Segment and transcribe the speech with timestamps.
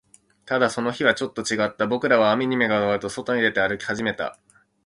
[0.45, 1.85] ただ、その日はちょっと違った。
[1.85, 4.39] 僕らはアニメが終わると、外に出て、歩き始めた。